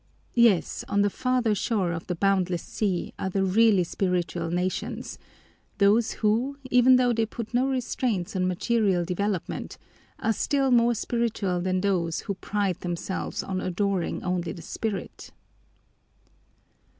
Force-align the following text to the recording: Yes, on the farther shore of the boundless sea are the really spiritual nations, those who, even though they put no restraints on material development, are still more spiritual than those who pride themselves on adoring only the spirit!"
Yes, 0.33 0.83
on 0.87 1.03
the 1.03 1.11
farther 1.11 1.53
shore 1.53 1.91
of 1.91 2.07
the 2.07 2.15
boundless 2.15 2.63
sea 2.63 3.13
are 3.19 3.29
the 3.29 3.43
really 3.43 3.83
spiritual 3.83 4.49
nations, 4.49 5.19
those 5.77 6.13
who, 6.25 6.57
even 6.71 6.95
though 6.95 7.13
they 7.13 7.27
put 7.27 7.53
no 7.53 7.67
restraints 7.67 8.35
on 8.35 8.47
material 8.47 9.05
development, 9.05 9.77
are 10.17 10.33
still 10.33 10.71
more 10.71 10.95
spiritual 10.95 11.61
than 11.61 11.81
those 11.81 12.21
who 12.21 12.33
pride 12.33 12.79
themselves 12.79 13.43
on 13.43 13.61
adoring 13.61 14.23
only 14.23 14.51
the 14.51 14.63
spirit!" 14.63 15.29